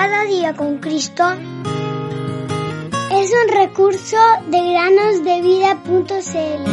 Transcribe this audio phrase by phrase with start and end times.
[0.00, 1.24] Cada día con Cristo
[3.10, 4.16] es un recurso
[4.46, 6.64] de granosdevida.cl.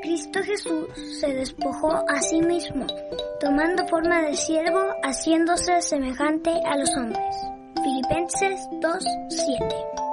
[0.00, 0.86] Cristo Jesús
[1.18, 2.86] se despojó a sí mismo,
[3.40, 7.34] tomando forma de siervo, haciéndose semejante a los hombres.
[7.82, 10.07] Filipenses 2:7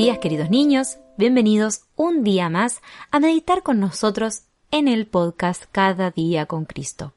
[0.00, 6.10] días queridos niños, bienvenidos un día más a meditar con nosotros en el podcast Cada
[6.10, 7.12] día con Cristo.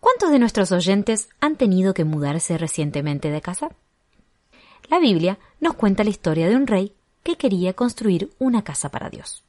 [0.00, 3.72] ¿Cuántos de nuestros oyentes han tenido que mudarse recientemente de casa?
[4.88, 9.10] La Biblia nos cuenta la historia de un rey que quería construir una casa para
[9.10, 9.44] Dios.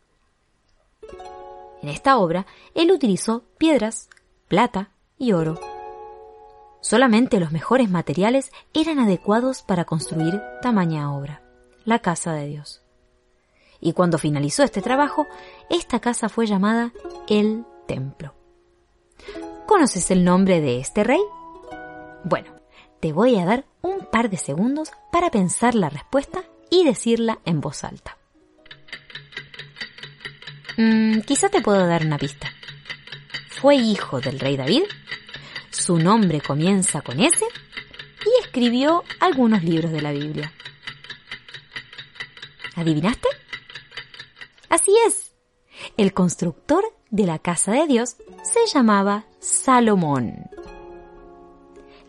[1.82, 4.10] En esta obra, él utilizó piedras,
[4.50, 5.58] plata y oro
[6.84, 11.42] Solamente los mejores materiales eran adecuados para construir tamaña obra,
[11.86, 12.82] la casa de Dios.
[13.80, 15.26] Y cuando finalizó este trabajo,
[15.70, 16.92] esta casa fue llamada
[17.30, 18.36] el templo.
[19.66, 21.22] ¿Conoces el nombre de este rey?
[22.26, 22.52] Bueno,
[23.00, 27.62] te voy a dar un par de segundos para pensar la respuesta y decirla en
[27.62, 28.18] voz alta.
[30.76, 32.50] Mm, quizá te puedo dar una pista.
[33.48, 34.84] ¿Fue hijo del rey David?
[35.86, 37.46] Su nombre comienza con S
[38.26, 40.54] y escribió algunos libros de la Biblia.
[42.78, 43.28] ¿Adivinaste?
[44.70, 45.34] Así es.
[45.98, 50.50] El constructor de la casa de Dios se llamaba Salomón.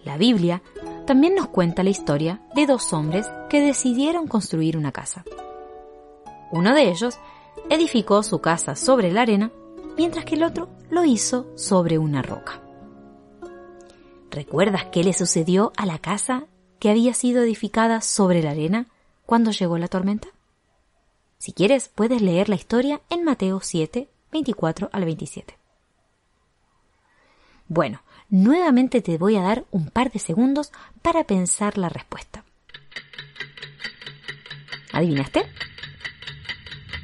[0.05, 0.63] La Biblia
[1.05, 5.25] también nos cuenta la historia de dos hombres que decidieron construir una casa.
[6.53, 7.19] Uno de ellos
[7.71, 9.51] edificó su casa sobre la arena,
[9.97, 12.64] mientras que el otro lo hizo sobre una roca.
[14.35, 16.47] ¿Recuerdas qué le sucedió a la casa
[16.81, 18.87] que había sido edificada sobre la arena
[19.27, 20.27] cuando llegó la tormenta?
[21.39, 25.57] Si quieres, puedes leer la historia en Mateo 7, 24 al 27.
[27.69, 32.43] Bueno, nuevamente te voy a dar un par de segundos para pensar la respuesta.
[34.93, 35.47] ¿Adivinaste?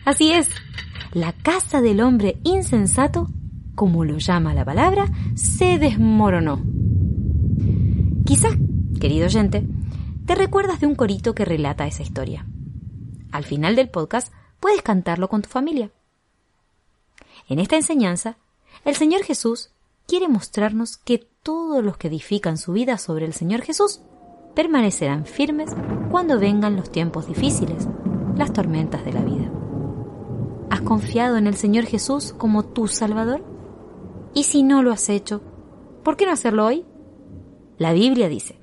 [0.05, 0.49] Así es,
[1.13, 3.29] la casa del hombre insensato,
[3.77, 6.61] como lo llama la palabra, se desmoronó.
[8.31, 8.53] Quizás,
[9.01, 9.67] querido oyente,
[10.25, 12.47] te recuerdas de un corito que relata esa historia.
[13.33, 15.91] Al final del podcast puedes cantarlo con tu familia.
[17.49, 18.37] En esta enseñanza,
[18.85, 19.71] el Señor Jesús
[20.07, 24.01] quiere mostrarnos que todos los que edifican su vida sobre el Señor Jesús
[24.55, 25.73] permanecerán firmes
[26.13, 27.89] cuando vengan los tiempos difíciles,
[28.37, 29.51] las tormentas de la vida.
[30.71, 33.43] ¿Has confiado en el Señor Jesús como tu Salvador?
[34.35, 35.43] Y si no lo has hecho,
[36.05, 36.87] ¿por qué no hacerlo hoy?
[37.81, 38.59] La Biblia dice,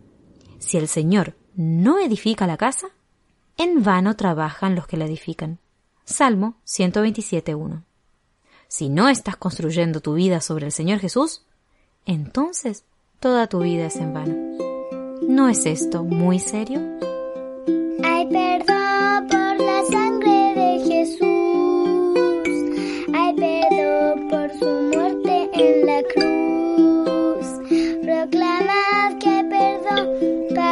[0.60, 2.90] si el Señor no edifica la casa,
[3.58, 5.58] en vano trabajan los que la edifican.
[6.06, 7.82] Salmo 127.1.
[8.68, 11.48] Si no estás construyendo tu vida sobre el Señor Jesús,
[12.06, 12.84] entonces
[13.20, 14.36] toda tu vida es en vano.
[15.28, 16.80] ¿No es esto muy serio?
[18.04, 18.77] Ay, perdón